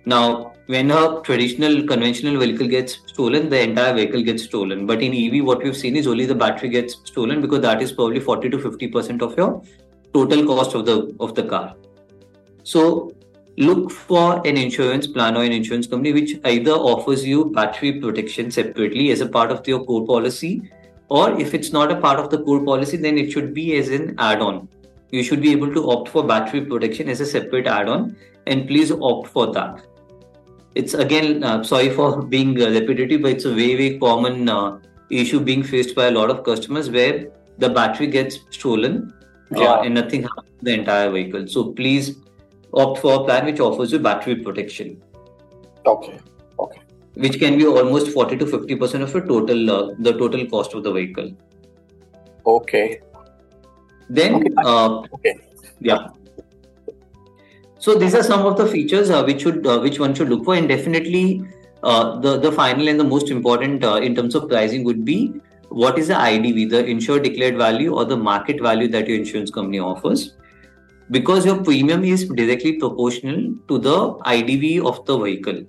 Now, 0.06 0.54
when 0.68 0.92
a 0.92 1.22
traditional 1.22 1.86
conventional 1.88 2.38
vehicle 2.40 2.68
gets 2.68 3.00
stolen, 3.08 3.50
the 3.50 3.62
entire 3.62 3.94
vehicle 3.94 4.22
gets 4.22 4.44
stolen. 4.44 4.86
But 4.86 5.02
in 5.02 5.14
EV, 5.14 5.46
what 5.46 5.64
we've 5.64 5.76
seen 5.76 5.96
is 5.96 6.08
only 6.08 6.26
the 6.26 6.36
battery 6.36 6.70
gets 6.70 6.98
stolen 7.06 7.42
because 7.42 7.62
that 7.62 7.82
is 7.82 7.92
probably 7.92 8.20
40 8.20 8.50
to 8.50 8.60
50 8.60 8.88
percent 8.88 9.22
of 9.22 9.38
your 9.38 9.62
total 10.14 10.46
cost 10.46 10.76
of 10.76 10.86
the 10.86 11.16
of 11.20 11.36
the 11.36 11.44
car. 11.44 11.76
So 12.64 13.14
look 13.58 13.92
for 13.92 14.46
an 14.48 14.58
insurance 14.58 15.08
plan 15.08 15.36
or 15.36 15.44
an 15.44 15.52
insurance 15.52 15.88
company 15.88 16.14
which 16.14 16.40
either 16.46 16.72
offers 16.72 17.26
you 17.26 17.46
battery 17.46 18.00
protection 18.00 18.52
separately 18.52 19.12
as 19.12 19.22
a 19.22 19.28
part 19.28 19.52
of 19.52 19.68
your 19.68 19.84
core 19.84 20.06
policy, 20.06 20.72
or 21.10 21.40
if 21.40 21.54
it's 21.54 21.72
not 21.72 21.92
a 21.92 21.96
part 21.96 22.20
of 22.20 22.30
the 22.30 22.42
core 22.44 22.64
policy, 22.64 22.98
then 22.98 23.18
it 23.18 23.32
should 23.32 23.54
be 23.54 23.78
as 23.78 23.90
an 23.90 24.16
add-on. 24.18 24.68
You 25.12 25.24
should 25.24 25.42
be 25.42 25.52
able 25.52 25.74
to 25.74 25.90
opt 25.90 26.10
for 26.10 26.24
battery 26.24 26.62
protection 26.66 27.10
as 27.10 27.22
a 27.22 27.26
separate 27.26 27.66
add-on, 27.66 28.16
and 28.46 28.68
please 28.68 28.92
opt 28.92 29.28
for 29.28 29.52
that 29.54 29.82
it's 30.78 30.94
again 31.06 31.44
uh, 31.44 31.64
sorry 31.64 31.90
for 31.90 32.22
being 32.36 32.62
uh, 32.62 32.70
repetitive 32.70 33.22
but 33.22 33.32
it's 33.32 33.46
a 33.46 33.56
very 33.62 33.76
very 33.82 34.00
common 34.00 34.50
uh, 34.50 34.78
issue 35.10 35.40
being 35.40 35.64
faced 35.64 35.96
by 35.96 36.08
a 36.08 36.12
lot 36.20 36.30
of 36.30 36.44
customers 36.44 36.90
where 36.98 37.28
the 37.58 37.70
battery 37.70 38.08
gets 38.08 38.40
stolen 38.58 39.14
uh, 39.56 39.62
yeah. 39.62 39.82
and 39.82 39.96
nothing 39.96 40.24
happens 40.24 40.56
to 40.60 40.66
the 40.70 40.74
entire 40.80 41.10
vehicle 41.10 41.48
so 41.48 41.72
please 41.82 42.16
opt 42.84 43.00
for 43.00 43.14
a 43.22 43.24
plan 43.26 43.46
which 43.46 43.60
offers 43.60 43.92
you 43.92 44.00
battery 44.00 44.36
protection. 44.36 45.02
Okay. 45.86 46.20
Okay. 46.60 46.82
Which 47.16 47.40
can 47.40 47.58
be 47.58 47.66
almost 47.66 48.12
40 48.12 48.38
to 48.38 48.46
50 48.46 48.76
percent 48.76 49.04
of 49.04 49.14
your 49.14 49.26
total 49.26 49.72
uh, 49.72 49.94
the 50.00 50.14
total 50.14 50.46
cost 50.46 50.74
of 50.74 50.84
the 50.84 50.94
vehicle. 50.94 51.32
Okay. 52.46 53.02
Then 54.10 54.36
okay, 54.36 54.54
uh, 54.64 55.00
okay. 55.16 55.36
yeah. 55.80 56.08
So 57.80 57.96
these 57.96 58.16
are 58.16 58.24
some 58.24 58.46
of 58.46 58.58
the 58.58 58.68
features 58.68 59.10
uh, 59.10 59.24
which 59.24 59.42
should 59.42 59.68
uh, 59.68 59.80
which 59.80 60.00
one 60.00 60.14
should 60.14 60.30
look 60.30 60.46
for, 60.46 60.56
and 60.56 60.68
definitely 60.68 61.44
uh, 61.84 62.20
the 62.20 62.38
the 62.38 62.52
final 62.52 62.88
and 62.88 63.00
the 63.00 63.04
most 63.04 63.30
important 63.30 63.84
uh, 63.84 63.96
in 63.96 64.16
terms 64.16 64.36
of 64.36 64.48
pricing 64.50 64.84
would 64.84 65.04
be 65.06 65.20
what 65.70 66.00
is 66.00 66.08
the 66.08 66.14
IDV, 66.14 66.70
the 66.70 66.86
insured 66.86 67.24
declared 67.24 67.58
value 67.58 67.94
or 67.94 68.06
the 68.06 68.18
market 68.18 68.62
value 68.62 68.88
that 68.88 69.08
your 69.08 69.18
insurance 69.18 69.52
company 69.52 69.80
offers, 69.80 70.34
because 71.12 71.46
your 71.46 71.64
premium 71.64 72.04
is 72.04 72.26
directly 72.26 72.74
proportional 72.74 73.54
to 73.68 73.78
the 73.78 74.14
IDV 74.36 74.86
of 74.86 75.06
the 75.06 75.18
vehicle. 75.18 75.64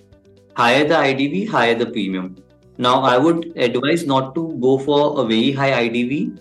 Higher 0.56 0.84
the 0.86 0.94
IDV, 0.94 1.48
higher 1.48 1.74
the 1.74 1.86
premium. 1.86 2.36
Now, 2.78 3.00
I 3.02 3.18
would 3.18 3.52
advise 3.56 4.06
not 4.06 4.34
to 4.34 4.56
go 4.60 4.78
for 4.78 5.20
a 5.20 5.24
very 5.24 5.52
high 5.52 5.88
IDV 5.88 6.38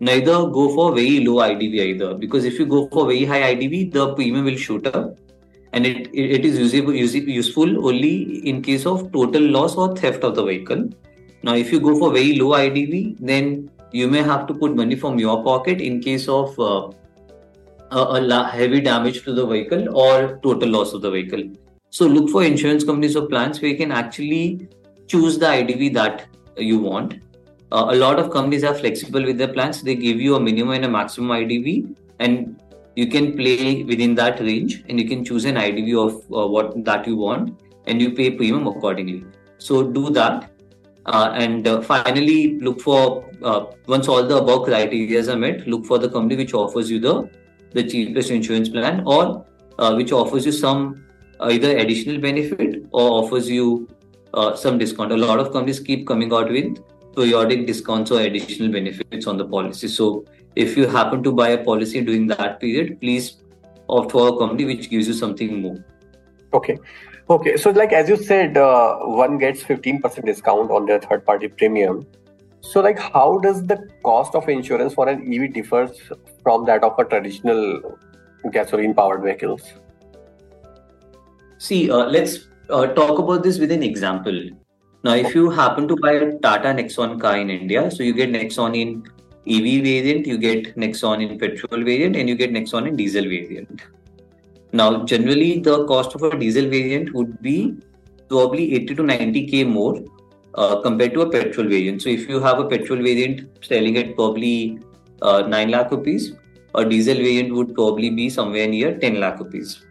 neither 0.00 0.46
go 0.58 0.74
for 0.74 0.94
very 0.94 1.20
low 1.24 1.36
IDV 1.46 1.74
either 1.88 2.14
because 2.14 2.44
if 2.44 2.58
you 2.58 2.66
go 2.66 2.88
for 2.88 3.06
very 3.06 3.24
high 3.24 3.54
IDV, 3.54 3.92
the 3.92 4.14
premium 4.14 4.46
will 4.46 4.56
shoot 4.56 4.86
up 4.86 5.18
and 5.72 5.86
it, 5.86 6.08
it 6.12 6.44
is 6.44 6.58
usable, 6.58 6.94
useful 6.94 7.86
only 7.86 8.48
in 8.48 8.62
case 8.62 8.86
of 8.86 9.12
total 9.12 9.42
loss 9.42 9.76
or 9.76 9.94
theft 9.94 10.24
of 10.24 10.34
the 10.34 10.44
vehicle. 10.44 10.88
Now, 11.42 11.54
if 11.54 11.70
you 11.70 11.80
go 11.80 11.98
for 11.98 12.12
very 12.12 12.34
low 12.34 12.50
IDV, 12.50 13.16
then 13.20 13.70
you 13.92 14.08
may 14.08 14.22
have 14.22 14.46
to 14.46 14.54
put 14.54 14.74
money 14.74 14.96
from 14.96 15.18
your 15.18 15.44
pocket 15.44 15.80
in 15.80 16.00
case 16.00 16.28
of 16.28 16.58
uh, 16.58 16.90
a, 17.90 17.98
a 17.98 18.48
heavy 18.48 18.80
damage 18.80 19.22
to 19.24 19.32
the 19.32 19.46
vehicle 19.46 19.96
or 19.96 20.38
total 20.42 20.68
loss 20.68 20.92
of 20.92 21.02
the 21.02 21.10
vehicle. 21.10 21.42
So 21.90 22.06
look 22.06 22.30
for 22.30 22.44
insurance 22.44 22.84
companies 22.84 23.16
or 23.16 23.26
plans 23.26 23.60
where 23.60 23.70
you 23.70 23.76
can 23.76 23.92
actually 23.92 24.68
choose 25.08 25.38
the 25.38 25.46
IDV 25.46 25.94
that 25.94 26.26
you 26.56 26.78
want 26.78 27.20
uh, 27.72 27.86
a 27.90 27.94
lot 27.94 28.18
of 28.18 28.30
companies 28.30 28.64
are 28.64 28.74
flexible 28.74 29.24
with 29.24 29.38
their 29.38 29.52
plans. 29.52 29.82
They 29.82 29.94
give 29.94 30.20
you 30.20 30.34
a 30.34 30.40
minimum 30.40 30.74
and 30.74 30.84
a 30.84 30.88
maximum 30.88 31.30
IDV, 31.30 31.94
and 32.18 32.60
you 32.96 33.06
can 33.06 33.36
play 33.36 33.84
within 33.84 34.14
that 34.16 34.40
range, 34.40 34.82
and 34.88 34.98
you 34.98 35.08
can 35.08 35.24
choose 35.24 35.44
an 35.44 35.54
IDV 35.54 35.96
of 36.06 36.14
uh, 36.36 36.46
what 36.48 36.84
that 36.84 37.06
you 37.06 37.16
want, 37.16 37.60
and 37.86 38.02
you 38.02 38.12
pay 38.12 38.30
premium 38.30 38.66
accordingly. 38.66 39.24
So 39.58 39.84
do 39.84 40.10
that, 40.10 40.50
uh, 41.06 41.30
and 41.34 41.68
uh, 41.68 41.80
finally 41.80 42.58
look 42.58 42.80
for 42.80 43.24
uh, 43.42 43.66
once 43.86 44.08
all 44.08 44.24
the 44.24 44.38
above 44.38 44.64
criteria 44.64 45.32
are 45.32 45.36
met, 45.36 45.66
look 45.68 45.86
for 45.86 45.98
the 45.98 46.08
company 46.08 46.36
which 46.36 46.54
offers 46.54 46.90
you 46.90 46.98
the 46.98 47.30
the 47.72 47.82
cheapest 47.82 48.30
insurance 48.30 48.68
plan 48.68 49.02
or 49.06 49.46
uh, 49.78 49.94
which 49.94 50.12
offers 50.12 50.46
you 50.46 50.52
some 50.52 51.04
either 51.40 51.76
additional 51.78 52.20
benefit 52.20 52.84
or 52.92 53.22
offers 53.22 53.48
you 53.48 53.88
some 54.54 54.78
discount. 54.78 55.12
A 55.12 55.16
lot 55.16 55.40
of 55.40 55.52
companies 55.52 55.80
keep 55.80 56.06
coming 56.06 56.32
out 56.32 56.50
with 56.50 56.78
periodic 57.14 57.66
discounts 57.66 58.10
or 58.10 58.20
additional 58.20 58.70
benefits 58.70 59.26
on 59.26 59.36
the 59.36 59.44
policy. 59.44 59.88
So 59.88 60.24
if 60.56 60.76
you 60.76 60.86
happen 60.86 61.22
to 61.22 61.32
buy 61.32 61.48
a 61.50 61.64
policy 61.64 62.00
during 62.02 62.26
that 62.28 62.60
period, 62.60 63.00
please 63.00 63.36
opt 63.88 64.12
for 64.12 64.28
a 64.28 64.38
company 64.38 64.64
which 64.64 64.90
gives 64.90 65.08
you 65.08 65.14
something 65.14 65.60
more. 65.62 65.84
Okay. 66.52 66.78
Okay. 67.28 67.56
So 67.56 67.70
like 67.70 67.92
as 67.92 68.08
you 68.08 68.16
said, 68.16 68.56
uh, 68.56 68.96
one 68.98 69.38
gets 69.38 69.62
15% 69.62 70.24
discount 70.24 70.70
on 70.70 70.86
their 70.86 71.00
third 71.00 71.24
party 71.24 71.48
premium. 71.48 72.06
So 72.60 72.80
like 72.80 72.98
how 72.98 73.38
does 73.38 73.66
the 73.66 73.88
cost 74.04 74.34
of 74.34 74.48
insurance 74.48 74.94
for 74.94 75.08
an 75.08 75.32
EV 75.32 75.52
differs 75.54 76.00
from 76.42 76.66
that 76.66 76.84
of 76.84 76.98
a 76.98 77.04
traditional 77.04 77.98
gasoline 78.52 78.94
powered 78.94 79.22
vehicles? 79.22 79.62
See, 81.58 81.90
uh, 81.90 82.06
let's 82.06 82.48
uh, 82.68 82.86
talk 82.88 83.18
about 83.18 83.42
this 83.42 83.58
with 83.58 83.70
an 83.72 83.82
example. 83.82 84.50
Now, 85.02 85.14
if 85.14 85.34
you 85.34 85.50
happen 85.50 85.88
to 85.88 85.96
buy 85.96 86.12
a 86.12 86.38
Tata 86.38 86.68
Nexon 86.68 87.20
car 87.20 87.38
in 87.38 87.48
India, 87.50 87.90
so 87.90 88.02
you 88.02 88.12
get 88.12 88.30
Nexon 88.30 88.76
in 88.76 89.02
EV 89.46 89.82
variant, 89.82 90.26
you 90.26 90.36
get 90.36 90.76
Nexon 90.76 91.22
in 91.26 91.38
petrol 91.38 91.82
variant, 91.82 92.16
and 92.16 92.28
you 92.28 92.34
get 92.34 92.50
Nexon 92.50 92.86
in 92.86 92.96
diesel 92.96 93.24
variant. 93.24 93.82
Now, 94.72 95.04
generally, 95.04 95.58
the 95.60 95.86
cost 95.86 96.14
of 96.14 96.22
a 96.22 96.38
diesel 96.38 96.64
variant 96.64 97.14
would 97.14 97.40
be 97.40 97.76
probably 98.28 98.74
80 98.74 98.94
to 98.94 99.02
90k 99.02 99.66
more 99.66 100.04
uh, 100.54 100.80
compared 100.80 101.14
to 101.14 101.22
a 101.22 101.30
petrol 101.30 101.68
variant. 101.68 102.02
So, 102.02 102.08
if 102.08 102.28
you 102.28 102.40
have 102.40 102.58
a 102.58 102.64
petrol 102.64 103.02
variant 103.02 103.64
selling 103.64 103.96
at 103.98 104.14
probably 104.14 104.80
uh, 105.22 105.42
9 105.42 105.70
lakh 105.70 105.90
rupees, 105.90 106.32
a 106.74 106.84
diesel 106.84 107.16
variant 107.16 107.54
would 107.54 107.74
probably 107.74 108.10
be 108.10 108.30
somewhere 108.30 108.66
near 108.66 108.98
10 108.98 109.20
lakh 109.20 109.38
rupees. 109.38 109.84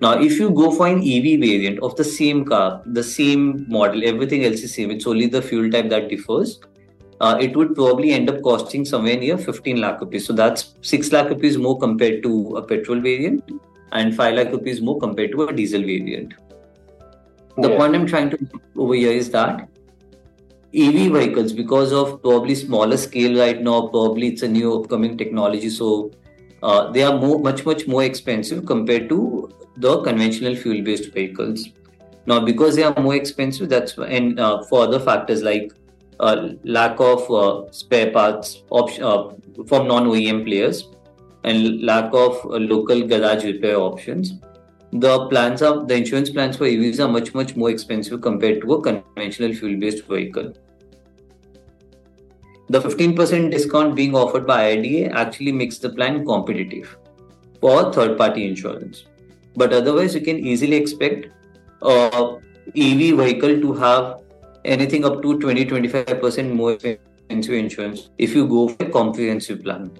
Now, 0.00 0.18
if 0.18 0.38
you 0.40 0.50
go 0.50 0.72
for 0.72 0.88
an 0.88 0.98
EV 0.98 1.38
variant 1.38 1.78
of 1.80 1.94
the 1.94 2.02
same 2.04 2.44
car, 2.44 2.82
the 2.86 3.04
same 3.04 3.64
model, 3.68 4.02
everything 4.04 4.44
else 4.44 4.60
is 4.60 4.74
same. 4.74 4.90
It's 4.90 5.06
only 5.06 5.26
the 5.26 5.40
fuel 5.40 5.70
type 5.70 5.88
that 5.90 6.08
differs. 6.08 6.58
Uh, 7.20 7.38
it 7.40 7.56
would 7.56 7.76
probably 7.76 8.10
end 8.10 8.28
up 8.28 8.42
costing 8.42 8.84
somewhere 8.84 9.16
near 9.16 9.38
15 9.38 9.80
lakh 9.80 10.00
rupees. 10.00 10.26
So 10.26 10.32
that's 10.32 10.74
6 10.80 11.12
lakh 11.12 11.28
rupees 11.28 11.56
more 11.56 11.78
compared 11.78 12.24
to 12.24 12.56
a 12.56 12.62
petrol 12.62 13.00
variant 13.00 13.48
and 13.92 14.16
5 14.16 14.34
lakh 14.34 14.50
rupees 14.50 14.80
more 14.80 14.98
compared 14.98 15.30
to 15.30 15.44
a 15.44 15.52
diesel 15.52 15.82
variant. 15.82 16.34
The 17.58 17.70
yeah. 17.70 17.76
point 17.76 17.94
I'm 17.94 18.06
trying 18.06 18.30
to 18.30 18.38
over 18.76 18.94
here 18.94 19.12
is 19.12 19.30
that 19.30 19.68
EV 20.74 21.12
vehicles, 21.12 21.52
because 21.52 21.92
of 21.92 22.22
probably 22.22 22.54
smaller 22.54 22.96
scale 22.96 23.38
right 23.38 23.60
now, 23.60 23.88
probably 23.88 24.28
it's 24.28 24.42
a 24.42 24.48
new 24.48 24.74
upcoming 24.80 25.18
technology, 25.18 25.68
so 25.68 26.10
uh, 26.62 26.90
they 26.92 27.02
are 27.02 27.18
more, 27.18 27.38
much 27.38 27.66
much 27.66 27.86
more 27.86 28.04
expensive 28.04 28.64
compared 28.64 29.08
to 29.08 29.50
the 29.76 30.00
conventional 30.02 30.56
fuel 30.56 30.82
based 30.82 31.12
vehicles. 31.12 31.68
Now, 32.26 32.40
because 32.40 32.76
they 32.76 32.84
are 32.84 33.02
more 33.02 33.14
expensive, 33.14 33.68
that's 33.68 33.98
and 33.98 34.40
uh, 34.40 34.62
for 34.64 34.84
other 34.84 35.00
factors 35.00 35.42
like 35.42 35.72
uh, 36.20 36.50
lack 36.64 37.00
of 37.00 37.30
uh, 37.30 37.70
spare 37.72 38.10
parts 38.10 38.62
op- 38.70 39.00
uh, 39.00 39.30
from 39.66 39.88
non 39.88 40.06
OEM 40.06 40.44
players 40.44 40.88
and 41.44 41.82
lack 41.82 42.14
of 42.14 42.36
uh, 42.46 42.56
local 42.56 43.06
garage 43.06 43.44
repair 43.44 43.76
options, 43.76 44.34
the 44.92 45.26
plans 45.28 45.62
are 45.62 45.84
the 45.86 45.96
insurance 45.96 46.28
plans 46.28 46.56
for 46.56 46.64
EVs 46.64 47.00
are 47.02 47.08
much 47.08 47.32
much 47.34 47.56
more 47.56 47.70
expensive 47.70 48.20
compared 48.20 48.60
to 48.60 48.74
a 48.74 48.82
conventional 48.82 49.54
fuel 49.54 49.78
based 49.80 50.04
vehicle. 50.06 50.52
The 52.68 52.80
15% 52.80 53.50
discount 53.50 53.94
being 53.94 54.14
offered 54.14 54.46
by 54.46 54.74
IRDA 54.74 55.12
actually 55.12 55.52
makes 55.52 55.78
the 55.78 55.90
plan 55.90 56.24
competitive 56.24 56.96
for 57.60 57.92
third 57.92 58.16
party 58.18 58.46
insurance. 58.46 59.04
But 59.56 59.72
otherwise, 59.72 60.14
you 60.14 60.20
can 60.20 60.38
easily 60.38 60.76
expect 60.76 61.26
a 61.82 62.36
EV 62.76 63.16
vehicle 63.16 63.60
to 63.60 63.72
have 63.74 64.20
anything 64.64 65.04
up 65.04 65.22
to 65.22 65.38
20 65.38 65.66
25% 65.66 66.52
more 66.54 66.76
comprehensive 66.76 67.54
insurance 67.54 68.10
if 68.18 68.34
you 68.34 68.46
go 68.46 68.68
for 68.68 68.86
a 68.86 68.90
comprehensive 68.90 69.62
plan. 69.62 69.90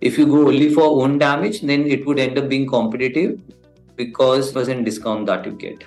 If 0.00 0.18
you 0.18 0.26
go 0.26 0.48
only 0.48 0.72
for 0.72 1.02
own 1.02 1.18
damage, 1.18 1.60
then 1.62 1.86
it 1.86 2.06
would 2.06 2.18
end 2.18 2.38
up 2.38 2.48
being 2.48 2.66
competitive 2.66 3.40
because 3.98 4.50
percent 4.52 4.84
discount 4.86 5.26
that 5.26 5.44
you 5.44 5.52
get. 5.52 5.84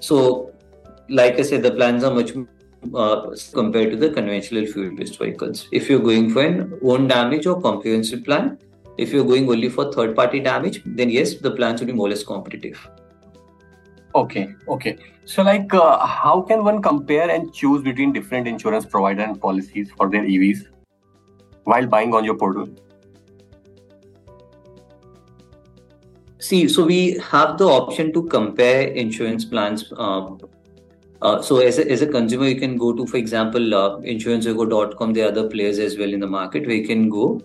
So, 0.00 0.52
like 1.08 1.38
I 1.38 1.42
said, 1.42 1.62
the 1.62 1.72
plans 1.72 2.04
are 2.04 2.14
much 2.14 2.32
uh, 2.94 3.36
compared 3.52 3.90
to 3.90 3.96
the 3.96 4.10
conventional 4.10 4.66
fuel-based 4.66 5.18
vehicles. 5.18 5.68
If 5.70 5.90
you're 5.90 6.00
going 6.00 6.30
for 6.30 6.42
an 6.42 6.78
own 6.82 7.08
damage 7.08 7.46
or 7.46 7.60
comprehensive 7.60 8.24
plan, 8.24 8.58
if 8.98 9.12
you're 9.12 9.24
going 9.24 9.48
only 9.48 9.68
for 9.68 9.92
third-party 9.92 10.40
damage, 10.40 10.82
then 10.84 11.10
yes, 11.10 11.34
the 11.34 11.50
plans 11.50 11.80
will 11.80 11.86
be 11.88 11.92
more 11.92 12.06
or 12.06 12.10
less 12.10 12.24
competitive. 12.24 12.88
Okay, 14.14 14.54
okay. 14.68 14.98
So, 15.24 15.42
like, 15.42 15.72
uh, 15.72 16.06
how 16.06 16.42
can 16.42 16.64
one 16.64 16.82
compare 16.82 17.30
and 17.30 17.52
choose 17.54 17.82
between 17.82 18.12
different 18.12 18.46
insurance 18.46 18.84
provider 18.84 19.22
and 19.22 19.40
policies 19.40 19.90
for 19.96 20.10
their 20.10 20.22
EVs 20.22 20.66
while 21.64 21.86
buying 21.86 22.14
on 22.14 22.24
your 22.24 22.36
portal? 22.36 22.68
See, 26.42 26.68
so 26.68 26.84
we 26.84 27.18
have 27.30 27.56
the 27.56 27.68
option 27.68 28.12
to 28.14 28.24
compare 28.24 28.88
insurance 28.88 29.44
plans. 29.44 29.92
Uh, 29.96 30.30
uh, 31.22 31.40
so 31.40 31.58
as 31.58 31.78
a, 31.78 31.88
as 31.88 32.02
a 32.02 32.06
consumer, 32.08 32.48
you 32.48 32.58
can 32.58 32.76
go 32.76 32.92
to, 32.92 33.06
for 33.06 33.16
example, 33.16 33.72
uh, 33.72 34.00
insurancedekho.com. 34.00 35.12
There 35.12 35.26
are 35.26 35.28
other 35.28 35.48
players 35.48 35.78
as 35.78 35.96
well 35.96 36.12
in 36.12 36.18
the 36.18 36.26
market 36.26 36.66
where 36.66 36.74
you 36.74 36.84
can 36.84 37.08
go 37.08 37.40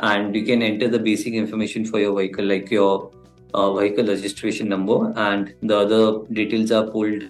and 0.00 0.36
you 0.36 0.44
can 0.44 0.60
enter 0.60 0.86
the 0.86 0.98
basic 0.98 1.32
information 1.32 1.86
for 1.86 1.98
your 1.98 2.14
vehicle, 2.14 2.44
like 2.44 2.70
your 2.70 3.10
uh, 3.54 3.72
vehicle 3.72 4.06
registration 4.06 4.68
number, 4.68 5.14
and 5.16 5.54
the 5.62 5.78
other 5.78 6.18
details 6.34 6.70
are 6.72 6.86
pulled 6.86 7.22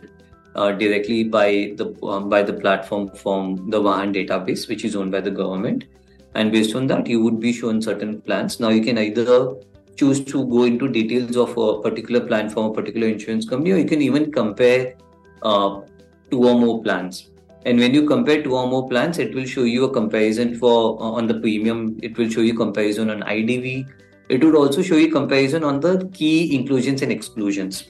uh, 0.56 0.72
directly 0.72 1.22
by 1.22 1.72
the 1.76 1.96
um, 2.02 2.28
by 2.28 2.42
the 2.42 2.52
platform 2.52 3.08
from 3.14 3.70
the 3.70 3.80
Vahan 3.80 4.12
database, 4.12 4.68
which 4.68 4.84
is 4.84 4.96
owned 4.96 5.12
by 5.12 5.20
the 5.20 5.30
government. 5.30 5.84
And 6.34 6.50
based 6.50 6.74
on 6.74 6.88
that, 6.88 7.06
you 7.06 7.22
would 7.22 7.38
be 7.38 7.52
shown 7.52 7.80
certain 7.80 8.20
plans. 8.22 8.58
Now 8.58 8.70
you 8.70 8.82
can 8.82 8.98
either 8.98 9.54
choose 9.96 10.24
to 10.24 10.46
go 10.46 10.64
into 10.64 10.88
details 10.88 11.36
of 11.36 11.56
a 11.56 11.80
particular 11.82 12.20
plan 12.26 12.48
from 12.48 12.66
a 12.66 12.72
particular 12.72 13.08
insurance 13.08 13.48
company, 13.48 13.72
or 13.72 13.78
you 13.78 13.84
can 13.84 14.02
even 14.02 14.32
compare 14.32 14.94
uh, 15.42 15.80
two 16.30 16.44
or 16.48 16.58
more 16.58 16.82
plans. 16.82 17.30
And 17.64 17.78
when 17.78 17.94
you 17.94 18.06
compare 18.06 18.42
two 18.42 18.56
or 18.56 18.66
more 18.66 18.88
plans, 18.88 19.18
it 19.18 19.34
will 19.34 19.44
show 19.44 19.62
you 19.62 19.84
a 19.84 19.92
comparison 19.92 20.58
for 20.58 21.00
uh, 21.00 21.10
on 21.10 21.26
the 21.26 21.34
premium. 21.34 21.98
It 22.02 22.18
will 22.18 22.28
show 22.28 22.40
you 22.40 22.54
comparison 22.54 23.10
on 23.10 23.20
IDV. 23.22 23.88
It 24.28 24.42
would 24.42 24.56
also 24.56 24.82
show 24.82 24.96
you 24.96 25.10
comparison 25.10 25.62
on 25.62 25.80
the 25.80 26.08
key 26.12 26.54
inclusions 26.56 27.02
and 27.02 27.12
exclusions. 27.12 27.84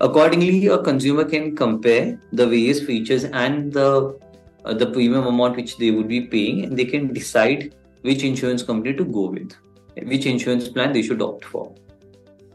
Accordingly, 0.00 0.66
a 0.66 0.78
consumer 0.78 1.24
can 1.24 1.54
compare 1.54 2.20
the 2.32 2.46
various 2.46 2.82
features 2.82 3.24
and 3.24 3.72
the 3.72 4.18
uh, 4.64 4.72
the 4.72 4.86
premium 4.86 5.26
amount 5.26 5.56
which 5.56 5.76
they 5.76 5.90
would 5.90 6.08
be 6.08 6.22
paying, 6.22 6.64
and 6.64 6.76
they 6.76 6.86
can 6.86 7.12
decide 7.12 7.74
which 8.02 8.24
insurance 8.24 8.62
company 8.62 8.94
to 8.94 9.04
go 9.04 9.26
with 9.26 9.52
which 10.02 10.26
insurance 10.26 10.68
plan 10.68 10.92
they 10.92 11.02
should 11.02 11.22
opt 11.22 11.44
for. 11.44 11.72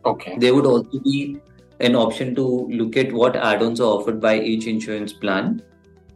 Okay. 0.05 0.37
There 0.37 0.53
would 0.55 0.65
also 0.65 0.99
be 0.99 1.39
an 1.79 1.95
option 1.95 2.35
to 2.35 2.67
look 2.69 2.97
at 2.97 3.11
what 3.11 3.35
add-ons 3.35 3.79
are 3.79 3.99
offered 3.99 4.19
by 4.19 4.39
each 4.39 4.67
insurance 4.67 5.13
plan 5.13 5.61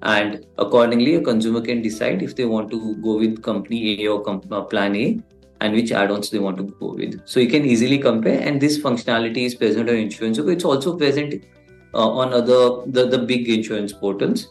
and 0.02 0.46
accordingly 0.58 1.16
a 1.16 1.22
consumer 1.22 1.62
can 1.62 1.82
decide 1.82 2.22
if 2.22 2.36
they 2.36 2.46
want 2.46 2.70
to 2.72 2.96
go 2.98 3.18
with 3.18 3.42
company 3.42 4.04
A 4.04 4.10
or 4.10 4.22
com- 4.22 4.42
uh, 4.52 4.62
plan 4.62 4.96
A 4.96 5.20
and 5.62 5.74
which 5.74 5.94
add-ons 5.94 6.30
they 6.30 6.40
want 6.40 6.58
to 6.58 6.64
go 6.64 6.94
with. 6.94 7.22
So 7.26 7.40
you 7.40 7.48
can 7.48 7.66
easily 7.66 7.98
compare 7.98 8.42
and 8.42 8.60
this 8.60 8.78
functionality 8.78 9.46
is 9.46 9.56
present 9.56 9.90
on 9.90 9.96
insurance. 9.96 10.38
It's 10.38 10.66
also 10.66 10.98
present 10.98 11.46
uh, 11.94 12.10
on 12.10 12.34
other 12.34 12.82
the, 12.88 13.08
the 13.08 13.20
big 13.20 13.48
insurance 13.48 13.94
portals 13.94 14.48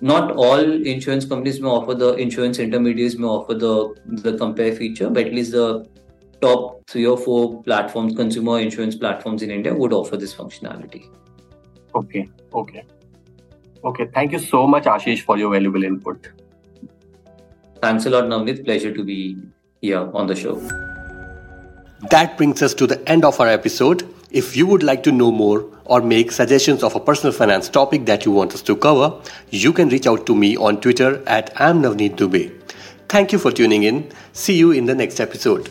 not 0.00 0.32
all 0.32 0.60
insurance 0.92 1.24
companies 1.24 1.60
may 1.60 1.68
offer 1.68 1.94
the 1.94 2.14
insurance 2.14 2.58
intermediaries 2.58 3.18
may 3.18 3.26
offer 3.26 3.54
the 3.54 3.94
the 4.26 4.36
compare 4.36 4.74
feature 4.74 5.08
but 5.08 5.26
at 5.26 5.32
least 5.32 5.52
the 5.52 5.86
top 6.40 6.86
three 6.88 7.06
or 7.06 7.16
four 7.16 7.62
platforms, 7.62 8.14
consumer 8.14 8.60
insurance 8.60 8.94
platforms 8.94 9.42
in 9.42 9.50
India 9.50 9.74
would 9.74 9.92
offer 9.92 10.16
this 10.16 10.34
functionality. 10.34 11.08
Okay, 11.94 12.28
okay. 12.52 12.84
Okay, 13.84 14.06
thank 14.14 14.32
you 14.32 14.38
so 14.38 14.66
much, 14.66 14.84
Ashish, 14.84 15.22
for 15.22 15.36
your 15.36 15.50
valuable 15.50 15.84
input. 15.84 16.28
Thanks 17.82 18.06
a 18.06 18.10
lot, 18.10 18.24
Navneet. 18.24 18.64
Pleasure 18.64 18.92
to 18.94 19.04
be 19.04 19.36
here 19.80 20.10
on 20.14 20.26
the 20.26 20.34
show. 20.34 20.54
That 22.10 22.36
brings 22.36 22.62
us 22.62 22.74
to 22.74 22.86
the 22.86 23.06
end 23.08 23.24
of 23.24 23.40
our 23.40 23.48
episode. 23.48 24.08
If 24.30 24.56
you 24.56 24.66
would 24.66 24.82
like 24.82 25.02
to 25.04 25.12
know 25.12 25.30
more 25.30 25.64
or 25.84 26.00
make 26.00 26.32
suggestions 26.32 26.82
of 26.82 26.96
a 26.96 27.00
personal 27.00 27.32
finance 27.32 27.68
topic 27.68 28.06
that 28.06 28.24
you 28.24 28.32
want 28.32 28.54
us 28.54 28.62
to 28.62 28.74
cover, 28.74 29.20
you 29.50 29.72
can 29.72 29.90
reach 29.90 30.06
out 30.06 30.26
to 30.26 30.34
me 30.34 30.56
on 30.56 30.80
Twitter 30.80 31.22
at 31.26 31.54
amnavneet 31.56 32.16
Dubey. 32.16 32.52
Thank 33.08 33.32
you 33.32 33.38
for 33.38 33.52
tuning 33.52 33.84
in. 33.84 34.10
See 34.32 34.56
you 34.56 34.72
in 34.72 34.86
the 34.86 34.94
next 34.94 35.20
episode. 35.20 35.70